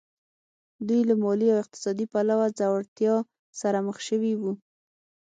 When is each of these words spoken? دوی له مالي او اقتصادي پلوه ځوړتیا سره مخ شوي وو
دوی 0.87 1.01
له 1.09 1.15
مالي 1.23 1.47
او 1.53 1.59
اقتصادي 1.63 2.05
پلوه 2.13 2.45
ځوړتیا 2.59 3.15
سره 3.61 3.77
مخ 3.87 3.97
شوي 4.07 4.33
وو 4.41 4.51